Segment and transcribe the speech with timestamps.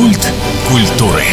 [0.00, 0.32] Культ
[0.66, 1.26] культуры.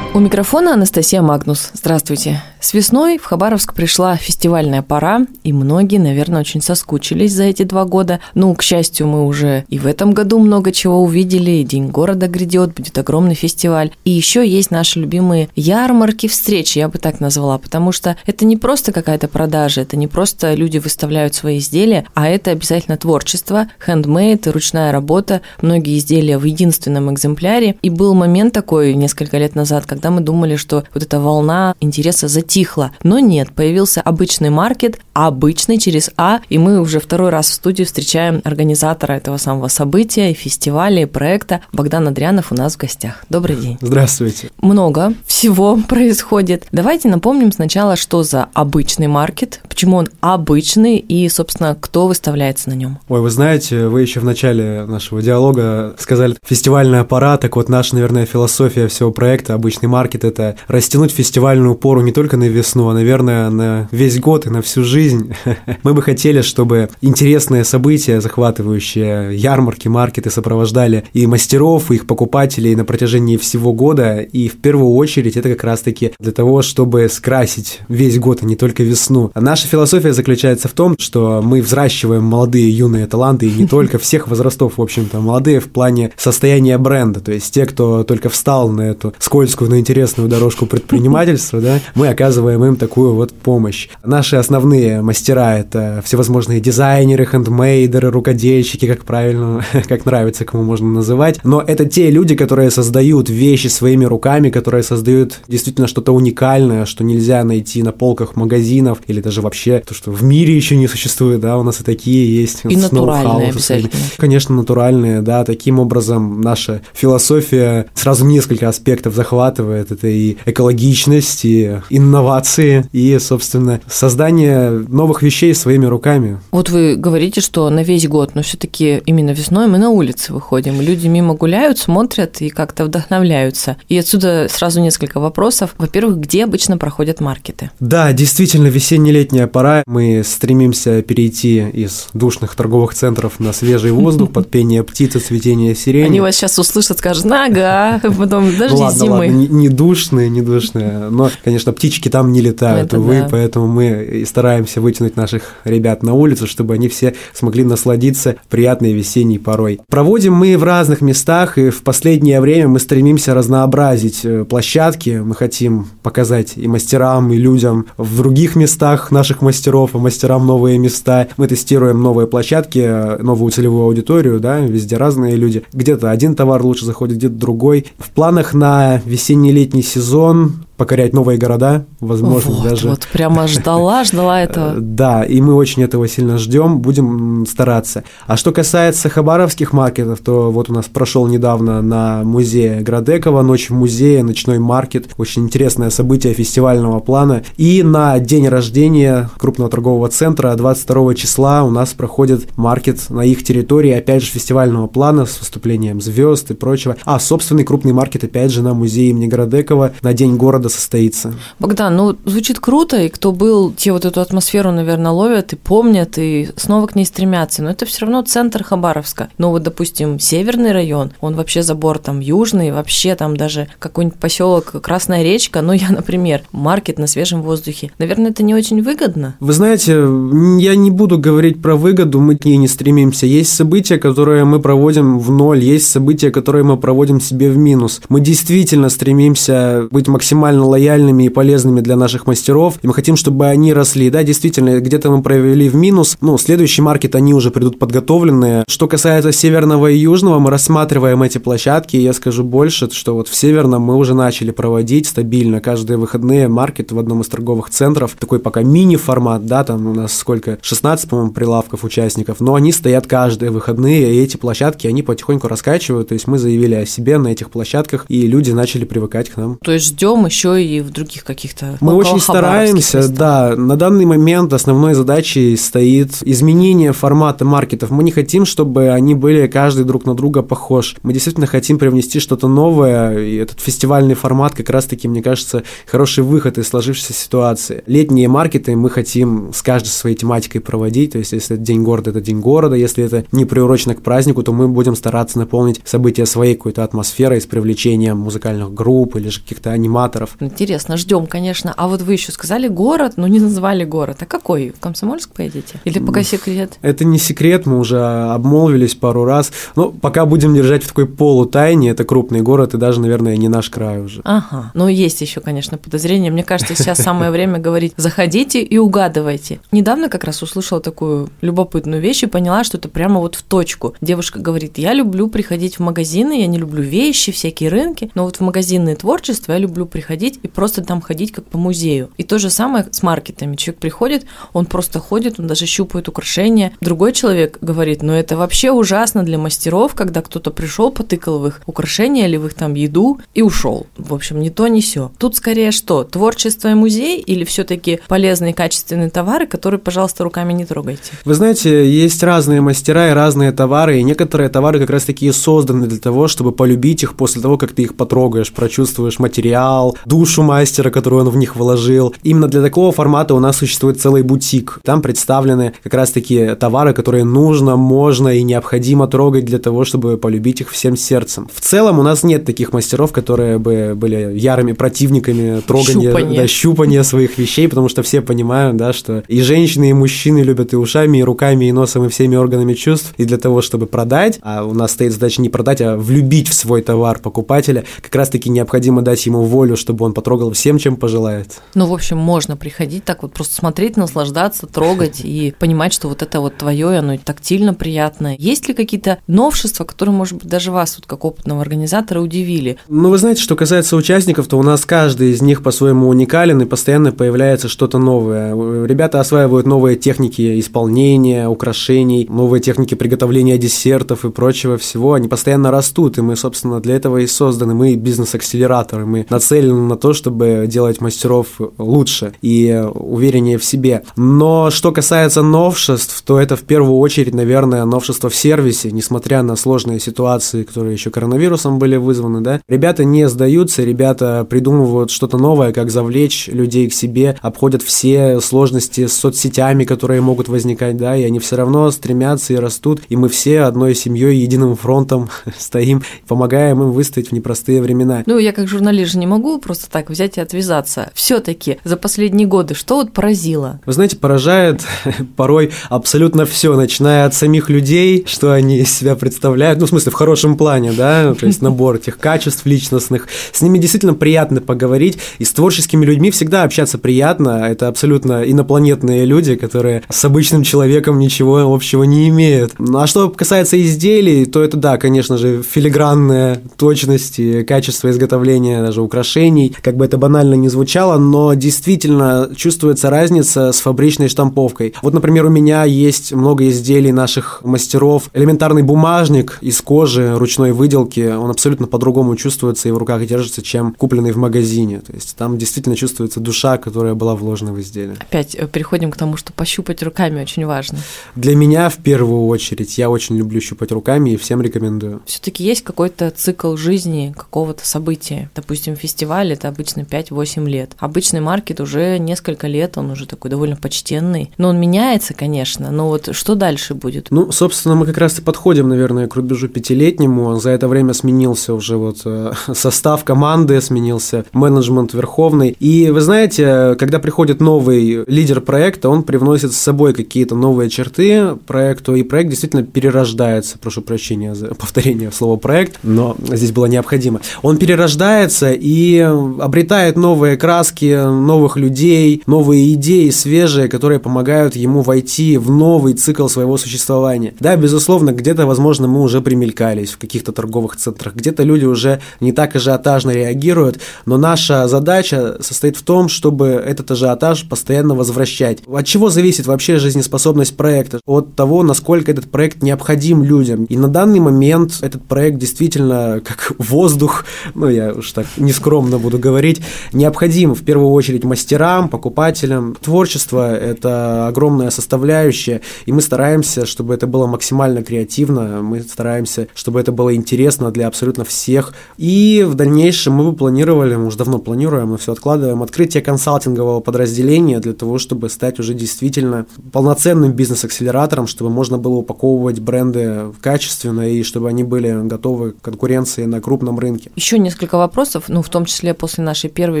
[0.18, 1.70] У микрофона Анастасия Магнус.
[1.74, 2.42] Здравствуйте.
[2.60, 7.84] С весной в Хабаровск пришла фестивальная пора, и многие, наверное, очень соскучились за эти два
[7.84, 8.18] года.
[8.34, 12.26] Ну, к счастью, мы уже и в этом году много чего увидели, и День города
[12.26, 13.92] грядет, будет огромный фестиваль.
[14.04, 18.56] И еще есть наши любимые ярмарки, встречи, я бы так назвала, потому что это не
[18.56, 24.48] просто какая-то продажа, это не просто люди выставляют свои изделия, а это обязательно творчество, хендмейд,
[24.48, 27.76] ручная работа, многие изделия в единственном экземпляре.
[27.82, 32.26] И был момент такой несколько лет назад, когда мы думали, что вот эта волна интереса
[32.28, 32.92] за затихло.
[33.02, 37.82] Но нет, появился обычный маркет, обычный через А, и мы уже второй раз в студии
[37.82, 41.60] встречаем организатора этого самого события, и фестиваля, и проекта.
[41.72, 43.24] Богдан Адрианов у нас в гостях.
[43.28, 43.78] Добрый день.
[43.80, 44.50] Здравствуйте.
[44.60, 46.66] Много всего происходит.
[46.70, 52.74] Давайте напомним сначала, что за обычный маркет, почему он обычный и, собственно, кто выставляется на
[52.74, 52.98] нем.
[53.08, 57.94] Ой, вы знаете, вы еще в начале нашего диалога сказали фестивальная пора, так вот наша,
[57.94, 62.92] наверное, философия всего проекта «Обычный маркет»— это растянуть фестивальную пору не только на весну, а,
[62.92, 65.32] наверное, на весь год и на всю жизнь.
[65.84, 72.74] Мы бы хотели, чтобы интересные события, захватывающие ярмарки, маркеты сопровождали и мастеров, и их покупателей
[72.74, 74.22] на протяжении всего года.
[74.22, 78.56] И в первую очередь это как раз-таки для того, чтобы скрасить весь год, а не
[78.56, 79.30] только весну.
[79.34, 83.98] А наша философия заключается в том, что мы взращиваем молодые юные таланты, и не только
[83.98, 87.20] всех возрастов, в общем-то, молодые в плане состояния бренда.
[87.20, 92.08] То есть те, кто только встал на эту скользкую, но интересную дорожку предпринимательства, да, мы
[92.08, 93.88] оказываем им такую вот помощь.
[94.04, 101.40] Наши основные мастера– это всевозможные дизайнеры, хендмейдеры, рукодельщики, как правильно, как нравится, кому можно называть.
[101.44, 107.04] Но это те люди, которые создают вещи своими руками, которые создают действительно что-то уникальное, что
[107.04, 111.40] нельзя найти на полках магазинов или даже вообще то, что в мире еще не существует,
[111.40, 112.60] да, у нас и такие есть.
[112.64, 113.90] И натуральные обязательно.
[114.16, 119.90] Конечно, натуральные, да, таким образом наша философия сразу несколько аспектов захватывает.
[119.90, 126.40] Это и экологичность, и инновации и, собственно, создание новых вещей своими руками.
[126.50, 130.80] Вот вы говорите, что на весь год, но все-таки именно весной мы на улице выходим,
[130.80, 133.76] люди мимо гуляют, смотрят и как-то вдохновляются.
[133.88, 135.74] И отсюда сразу несколько вопросов.
[135.78, 137.70] Во-первых, где обычно проходят маркеты?
[137.80, 139.82] Да, действительно, весенне-летняя пора.
[139.86, 146.06] Мы стремимся перейти из душных торговых центров на свежий воздух под пение птицы, цветение сирени.
[146.06, 149.10] Они вас сейчас услышат, скажут, ага, потом даже ну, ладно, зимы.
[149.10, 151.08] Ладно, не, не душные, не душные.
[151.10, 153.28] Но, конечно, птички там не летают, Это увы, да.
[153.30, 158.92] поэтому мы и стараемся вытянуть наших ребят на улицу, чтобы они все смогли насладиться приятной
[158.92, 159.80] весенней порой.
[159.88, 165.20] Проводим мы в разных местах, и в последнее время мы стремимся разнообразить э, площадки.
[165.24, 170.78] Мы хотим показать и мастерам, и людям в других местах наших мастеров, и мастерам новые
[170.78, 171.28] места.
[171.36, 175.64] Мы тестируем новые площадки, э, новую целевую аудиторию, да, везде разные люди.
[175.72, 177.86] Где-то один товар лучше заходит, где-то другой.
[177.98, 182.88] В планах на весенне-летний сезон покорять новые города, возможно, вот, даже.
[182.88, 184.74] Вот прямо ждала, ждала этого.
[184.78, 188.04] Да, и мы очень этого сильно ждем, будем стараться.
[188.26, 193.70] А что касается хабаровских маркетов, то вот у нас прошел недавно на музее Градекова ночь
[193.70, 197.42] в музее, ночной маркет, очень интересное событие фестивального плана.
[197.56, 203.42] И на день рождения крупного торгового центра 22 числа у нас проходит маркет на их
[203.42, 206.96] территории, опять же фестивального плана с выступлением звезд и прочего.
[207.04, 211.34] А собственный крупный маркет опять же на музее имени Градекова на день города года состоится.
[211.58, 216.18] Богдан, ну звучит круто, и кто был, те вот эту атмосферу, наверное, ловят и помнят,
[216.18, 217.62] и снова к ней стремятся.
[217.62, 219.28] Но это все равно центр Хабаровска.
[219.38, 224.74] Ну вот, допустим, северный район, он вообще забор там южный, вообще там даже какой-нибудь поселок
[224.82, 227.90] Красная речка, ну я, например, маркет на свежем воздухе.
[227.98, 229.34] Наверное, это не очень выгодно.
[229.40, 233.26] Вы знаете, я не буду говорить про выгоду, мы к ней не стремимся.
[233.26, 238.00] Есть события, которые мы проводим в ноль, есть события, которые мы проводим себе в минус.
[238.08, 243.16] Мы действительно стремимся быть максимально максимально лояльными и полезными для наших мастеров, и мы хотим,
[243.16, 244.10] чтобы они росли.
[244.10, 248.64] Да, действительно, где-то мы провели в минус, ну, следующий маркет, они уже придут подготовленные.
[248.68, 253.28] Что касается северного и южного, мы рассматриваем эти площадки, и я скажу больше, что вот
[253.28, 258.16] в северном мы уже начали проводить стабильно каждые выходные маркет в одном из торговых центров,
[258.18, 263.06] такой пока мини-формат, да, там у нас сколько, 16, по-моему, прилавков участников, но они стоят
[263.06, 267.28] каждые выходные, и эти площадки, они потихоньку раскачивают, то есть мы заявили о себе на
[267.28, 269.58] этих площадках, и люди начали привыкать к нам.
[269.62, 273.16] То есть ждем еще еще и в других каких-то Мы очень стараемся, местах.
[273.16, 273.56] да.
[273.56, 277.90] На данный момент основной задачей стоит изменение формата маркетов.
[277.90, 280.96] Мы не хотим, чтобы они были каждый друг на друга похож.
[281.02, 286.24] Мы действительно хотим привнести что-то новое, и этот фестивальный формат как раз-таки, мне кажется, хороший
[286.24, 287.82] выход из сложившейся ситуации.
[287.86, 292.10] Летние маркеты мы хотим с каждой своей тематикой проводить, то есть если это День города,
[292.10, 296.26] это День города, если это не приурочено к празднику, то мы будем стараться наполнить события
[296.26, 300.36] своей какой-то атмосферой с привлечением музыкальных групп или же каких-то аниматоров.
[300.40, 301.72] Интересно, ждем, конечно.
[301.76, 304.18] А вот вы еще сказали город, но не назвали город.
[304.20, 304.70] А какой?
[304.70, 305.80] В Комсомольск поедете?
[305.84, 306.78] Или пока секрет?
[306.82, 309.52] Это не секрет, мы уже обмолвились пару раз.
[309.76, 313.70] Но пока будем держать в такой полутайне, это крупный город и даже, наверное, не наш
[313.70, 314.20] край уже.
[314.24, 314.70] Ага.
[314.74, 316.30] Но есть еще, конечно, подозрение.
[316.30, 319.60] Мне кажется, сейчас самое время говорить «заходите и угадывайте».
[319.72, 323.94] Недавно как раз услышала такую любопытную вещь и поняла, что это прямо вот в точку.
[324.00, 328.36] Девушка говорит, я люблю приходить в магазины, я не люблю вещи, всякие рынки, но вот
[328.36, 332.10] в магазинное творчество я люблю приходить и просто там ходить как по музею.
[332.16, 333.56] И то же самое с маркетами.
[333.56, 336.72] Человек приходит, он просто ходит, он даже щупает украшения.
[336.80, 341.60] Другой человек говорит, ну это вообще ужасно для мастеров, когда кто-то пришел, потыкал в их
[341.66, 343.86] украшения или в их там еду и ушел.
[343.96, 345.10] В общем, не то, не все.
[345.18, 346.04] Тут скорее что?
[346.04, 351.12] Творчество и музей или все-таки полезные качественные товары, которые, пожалуйста, руками не трогайте?
[351.24, 355.86] Вы знаете, есть разные мастера и разные товары, и некоторые товары как раз таки созданы
[355.86, 360.90] для того, чтобы полюбить их после того, как ты их потрогаешь, прочувствуешь материал, душу мастера,
[360.90, 362.14] которую он в них вложил.
[362.22, 364.80] Именно для такого формата у нас существует целый бутик.
[364.82, 370.16] Там представлены как раз таки товары, которые нужно, можно и необходимо трогать для того, чтобы
[370.16, 371.48] полюбить их всем сердцем.
[371.52, 376.40] В целом у нас нет таких мастеров, которые бы были ярыми противниками трогания, щупания.
[376.40, 380.72] Да, щупания своих вещей, потому что все понимают, да, что и женщины, и мужчины любят
[380.72, 383.12] и ушами, и руками, и носом, и всеми органами чувств.
[383.18, 386.54] И для того, чтобы продать, а у нас стоит задача не продать, а влюбить в
[386.54, 391.60] свой товар покупателя, как раз-таки необходимо дать ему волю, чтобы он потрогал всем, чем пожелает.
[391.74, 396.22] Ну, в общем, можно приходить так вот просто смотреть, наслаждаться, трогать и понимать, что вот
[396.22, 398.36] это вот твое, оно тактильно приятное.
[398.38, 402.78] Есть ли какие-то новшества, которые, может быть, даже вас, вот как опытного организатора, удивили?
[402.88, 406.66] Ну, вы знаете, что касается участников, то у нас каждый из них по-своему уникален, и
[406.66, 408.54] постоянно появляется что-то новое.
[408.86, 415.14] Ребята осваивают новые техники исполнения, украшений, новые техники приготовления десертов и прочего всего.
[415.14, 417.74] Они постоянно растут, и мы, собственно, для этого и созданы.
[417.74, 424.04] Мы бизнес-акселераторы, мы нацелены на то, чтобы делать мастеров лучше и увереннее в себе.
[424.16, 429.56] Но что касается новшеств, то это в первую очередь, наверное, новшество в сервисе, несмотря на
[429.56, 432.60] сложные ситуации, которые еще коронавирусом были вызваны, да.
[432.68, 439.06] Ребята не сдаются, ребята придумывают что-то новое, как завлечь людей к себе, обходят все сложности
[439.06, 443.28] с соцсетями, которые могут возникать, да, и они все равно стремятся и растут, и мы
[443.28, 448.22] все одной семьей, единым фронтом стоим, помогаем им выстоять в непростые времена.
[448.26, 451.10] Ну, я как журналист же не могу просто так взять и отвязаться.
[451.14, 453.80] Все-таки за последние годы что вот поразило?
[453.86, 454.82] Вы знаете, поражает
[455.36, 460.12] порой абсолютно все, начиная от самих людей, что они из себя представляют, ну, в смысле,
[460.12, 463.28] в хорошем плане, да, то есть набор этих качеств личностных.
[463.52, 467.66] С ними действительно приятно поговорить, и с творческими людьми всегда общаться приятно.
[467.68, 472.74] Это абсолютно инопланетные люди, которые с обычным человеком ничего общего не имеют.
[472.78, 478.82] Ну, а что касается изделий, то это, да, конечно же, филигранная точность и качество изготовления
[478.82, 484.94] даже украшений, как бы это банально не звучало, но действительно чувствуется разница с фабричной штамповкой.
[485.02, 488.30] Вот, например, у меня есть много изделий наших мастеров.
[488.34, 493.94] Элементарный бумажник из кожи, ручной выделки, он абсолютно по-другому чувствуется и в руках держится, чем
[493.94, 495.00] купленный в магазине.
[495.00, 498.16] То есть там действительно чувствуется душа, которая была вложена в изделие.
[498.20, 500.98] Опять э, переходим к тому, что пощупать руками очень важно.
[501.34, 505.22] Для меня в первую очередь я очень люблю щупать руками и всем рекомендую.
[505.26, 508.50] Все-таки есть какой-то цикл жизни какого-то события.
[508.54, 510.92] Допустим, фестиваль это обычно 5-8 лет.
[510.98, 514.52] Обычный маркет уже несколько лет, он уже такой довольно почтенный.
[514.56, 515.90] Но он меняется, конечно.
[515.90, 517.26] Но вот что дальше будет?
[517.30, 520.56] Ну, собственно, мы как раз и подходим, наверное, к рубежу пятилетнему.
[520.56, 525.76] За это время сменился уже вот э, состав команды, сменился менеджмент верховный.
[525.80, 531.56] И вы знаете, когда приходит новый лидер проекта, он привносит с собой какие-то новые черты
[531.66, 533.78] проекту, и проект действительно перерождается.
[533.78, 537.40] Прошу прощения за повторение слова проект, но здесь было необходимо.
[537.62, 539.26] Он перерождается и
[539.60, 546.48] обретает новые краски, новых людей, новые идеи, свежие, которые помогают ему войти в новый цикл
[546.48, 547.54] своего существования.
[547.60, 552.52] Да, безусловно, где-то, возможно, мы уже примелькались в каких-то торговых центрах, где-то люди уже не
[552.52, 558.78] так ажиотажно реагируют, но наша задача состоит в том, чтобы этот ажиотаж постоянно возвращать.
[558.86, 561.20] От чего зависит вообще жизнеспособность проекта?
[561.26, 563.84] От того, насколько этот проект необходим людям.
[563.84, 569.37] И на данный момент этот проект действительно как воздух, ну я уж так нескромно буду
[569.38, 569.80] буду говорить,
[570.12, 572.96] необходим в первую очередь мастерам, покупателям.
[573.00, 580.00] Творчество– это огромная составляющая, и мы стараемся, чтобы это было максимально креативно, мы стараемся, чтобы
[580.00, 581.94] это было интересно для абсолютно всех.
[582.18, 587.00] И в дальнейшем мы бы планировали, мы уже давно планируем, мы все откладываем, открытие консалтингового
[587.00, 594.28] подразделения для того, чтобы стать уже действительно полноценным бизнес-акселератором, чтобы можно было упаковывать бренды качественно
[594.28, 597.30] и чтобы они были готовы к конкуренции на крупном рынке.
[597.36, 600.00] Еще несколько вопросов, ну, в том числе после нашей первой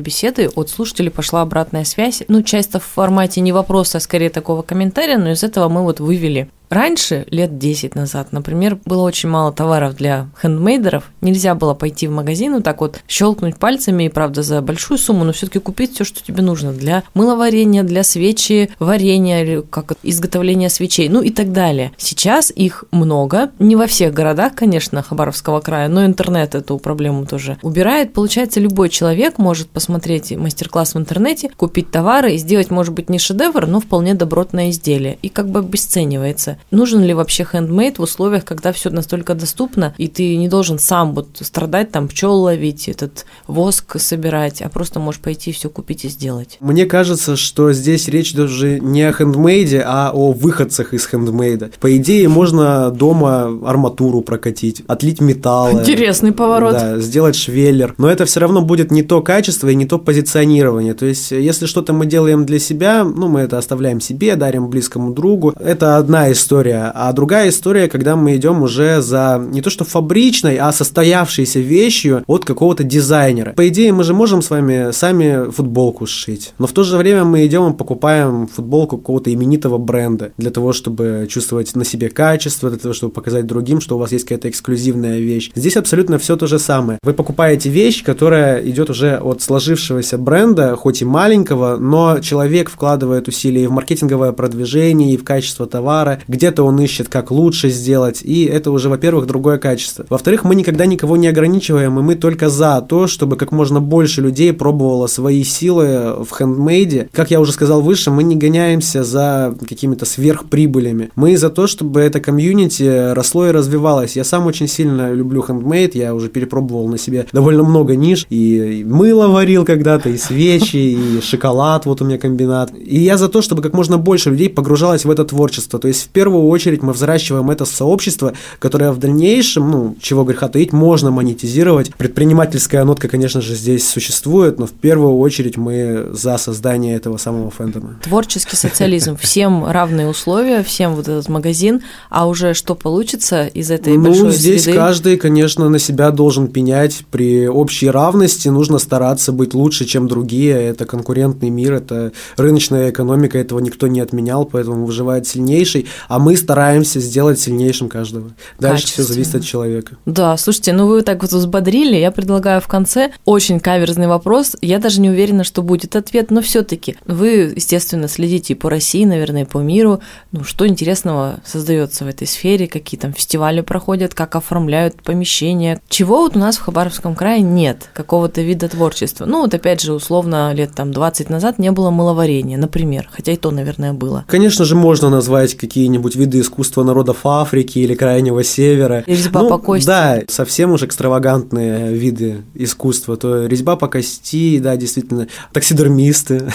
[0.00, 2.22] беседы от слушателей пошла обратная связь.
[2.28, 5.98] Ну, часто в формате не вопроса, а скорее такого комментария, но из этого мы вот
[6.00, 11.04] вывели Раньше, лет 10 назад, например, было очень мало товаров для хендмейдеров.
[11.20, 15.24] Нельзя было пойти в магазин и так вот щелкнуть пальцами и, правда, за большую сумму,
[15.24, 21.08] но все-таки купить все, что тебе нужно для мыловарения, для свечи, варенья, как изготовления свечей,
[21.08, 21.92] ну и так далее.
[21.96, 23.50] Сейчас их много.
[23.58, 28.12] Не во всех городах, конечно, Хабаровского края, но интернет эту проблему тоже убирает.
[28.12, 33.18] Получается, любой человек может посмотреть мастер-класс в интернете, купить товары и сделать, может быть, не
[33.18, 35.18] шедевр, но вполне добротное изделие.
[35.22, 40.08] И как бы обесценивается нужен ли вообще хендмейд в условиях, когда все настолько доступно, и
[40.08, 45.20] ты не должен сам вот страдать, там пчел ловить, этот воск собирать, а просто можешь
[45.20, 46.58] пойти все купить и сделать.
[46.60, 51.70] Мне кажется, что здесь речь даже не о хендмейде, а о выходцах из хендмейда.
[51.80, 55.80] По идее, можно дома арматуру прокатить, отлить металл.
[55.80, 56.72] Интересный поворот.
[56.72, 57.94] Да, сделать швеллер.
[57.98, 60.94] Но это все равно будет не то качество и не то позиционирование.
[60.94, 65.12] То есть, если что-то мы делаем для себя, ну, мы это оставляем себе, дарим близкому
[65.12, 65.54] другу.
[65.58, 69.84] Это одна из история, а другая история, когда мы идем уже за не то что
[69.84, 73.52] фабричной, а состоявшейся вещью от какого-то дизайнера.
[73.54, 77.24] По идее, мы же можем с вами сами футболку сшить, но в то же время
[77.24, 82.70] мы идем и покупаем футболку какого-то именитого бренда для того, чтобы чувствовать на себе качество,
[82.70, 85.50] для того, чтобы показать другим, что у вас есть какая-то эксклюзивная вещь.
[85.56, 87.00] Здесь абсолютно все то же самое.
[87.02, 93.26] Вы покупаете вещь, которая идет уже от сложившегося бренда, хоть и маленького, но человек вкладывает
[93.26, 98.20] усилия и в маркетинговое продвижение, и в качество товара, где-то он ищет, как лучше сделать,
[98.22, 100.04] и это уже, во-первых, другое качество.
[100.08, 104.20] Во-вторых, мы никогда никого не ограничиваем, и мы только за то, чтобы как можно больше
[104.20, 107.08] людей пробовало свои силы в хендмейде.
[107.12, 111.10] Как я уже сказал выше, мы не гоняемся за какими-то сверхприбылями.
[111.16, 114.16] Мы за то, чтобы это комьюнити росло и развивалось.
[114.16, 118.84] Я сам очень сильно люблю хендмейд, я уже перепробовал на себе довольно много ниш, и
[118.86, 122.72] мыло варил когда-то, и свечи, и шоколад, вот у меня комбинат.
[122.76, 125.78] И я за то, чтобы как можно больше людей погружалось в это творчество.
[125.78, 130.48] То есть в первую очередь мы взращиваем это сообщество, которое в дальнейшем, ну, чего греха
[130.48, 131.94] таить, можно монетизировать.
[131.94, 137.50] Предпринимательская нотка, конечно же, здесь существует, но в первую очередь мы за создание этого самого
[137.50, 138.00] фэндома.
[138.02, 139.16] Творческий социализм.
[139.20, 144.32] Всем равные условия, всем вот этот магазин, а уже что получится из этой ну, большой
[144.32, 144.78] здесь среды?
[144.78, 147.04] каждый, конечно, на себя должен пенять.
[147.10, 150.54] При общей равности нужно стараться быть лучше, чем другие.
[150.54, 156.36] Это конкурентный мир, это рыночная экономика, этого никто не отменял, поэтому выживает сильнейший а мы
[156.36, 158.30] стараемся сделать сильнейшим каждого.
[158.58, 159.96] Дальше все зависит от человека.
[160.06, 164.56] Да, слушайте, ну вы так вот взбодрили, я предлагаю в конце очень каверзный вопрос.
[164.60, 169.04] Я даже не уверена, что будет ответ, но все-таки вы, естественно, следите и по России,
[169.04, 170.00] наверное, и по миру.
[170.32, 175.80] Ну, что интересного создается в этой сфере, какие там фестивали проходят, как оформляют помещения.
[175.88, 179.24] Чего вот у нас в Хабаровском крае нет, какого-то вида творчества.
[179.26, 183.36] Ну, вот опять же, условно, лет там 20 назад не было мыловарения, например, хотя и
[183.36, 184.24] то, наверное, было.
[184.28, 189.04] Конечно же, можно назвать какие-нибудь какие-нибудь виды искусства народов Африки или Крайнего Севера.
[189.06, 189.86] Резьба ну, по кости.
[189.86, 193.16] Да, совсем уж экстравагантные виды искусства.
[193.16, 196.48] То резьба по кости, да, действительно, таксидермисты.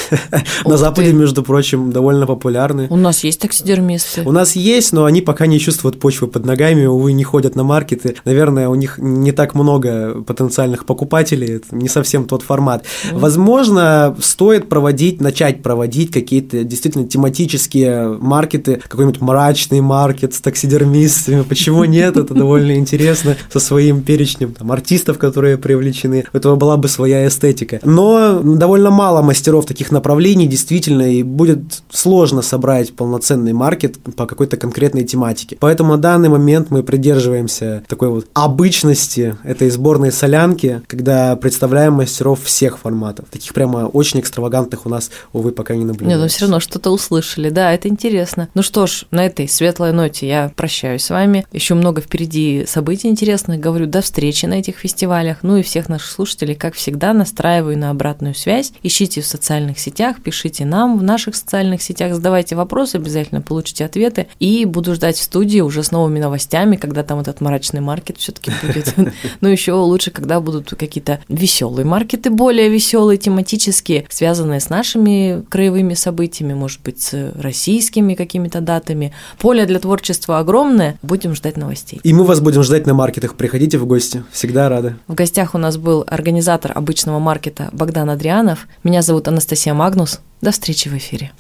[0.65, 2.87] На Западе, между прочим, довольно популярны.
[2.89, 4.23] У нас есть таксидермисты.
[4.25, 7.63] У нас есть, но они пока не чувствуют почвы под ногами, увы, не ходят на
[7.63, 8.15] маркеты.
[8.25, 12.85] Наверное, у них не так много потенциальных покупателей, это не совсем тот формат.
[13.11, 21.41] Возможно, стоит проводить, начать проводить какие-то действительно тематические маркеты, какой-нибудь мрачный маркет с таксидермистами.
[21.41, 22.15] Почему нет?
[22.15, 26.25] Это довольно интересно со своим перечнем там, артистов, которые привлечены.
[26.31, 27.79] У этого была бы своя эстетика.
[27.83, 34.57] Но довольно мало мастеров таких направлений, действительно, и будет сложно собрать полноценный маркет по какой-то
[34.57, 35.57] конкретной тематике.
[35.59, 42.43] Поэтому на данный момент мы придерживаемся такой вот обычности этой сборной солянки, когда представляем мастеров
[42.43, 43.25] всех форматов.
[43.31, 46.09] Таких прямо очень экстравагантных у нас, увы, пока не наблюдается.
[46.09, 47.49] Нет, но все равно что-то услышали.
[47.49, 48.49] Да, это интересно.
[48.53, 51.45] Ну что ж, на на этой светлой ноте я прощаюсь с вами.
[51.51, 53.59] Еще много впереди событий интересных.
[53.59, 55.39] Говорю, до встречи на этих фестивалях.
[55.43, 58.73] Ну и всех наших слушателей, как всегда, настраиваю на обратную связь.
[58.81, 64.25] Ищите в социальных сетях, пишите нам в наших социальных сетях, задавайте вопросы, обязательно получите ответы.
[64.39, 68.51] И буду ждать в студии уже с новыми новостями, когда там этот мрачный маркет все-таки
[68.63, 68.95] будет.
[69.41, 75.93] Ну еще лучше, когда будут какие-то веселые маркеты, более веселые, тематические, связанные с нашими краевыми
[75.93, 79.10] событиями, может быть, с российскими какими-то датами.
[79.39, 80.97] Поле для творчества огромное.
[81.01, 81.99] Будем ждать новостей.
[82.03, 83.35] И мы вас будем ждать на маркетах.
[83.35, 84.23] Приходите в гости.
[84.31, 84.95] Всегда рады.
[85.07, 88.67] В гостях у нас был организатор обычного маркета Богдан Адрианов.
[88.83, 90.19] Меня зовут Анастасия Магнус.
[90.41, 91.31] До встречи в эфире.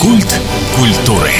[0.00, 0.40] Культ
[0.78, 1.32] культуры.